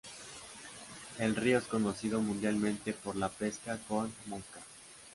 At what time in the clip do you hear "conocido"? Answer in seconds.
1.65-2.21